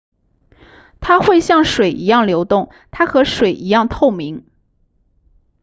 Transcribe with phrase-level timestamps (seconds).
[0.99, 4.47] 它会像水一样流动它和水一样透明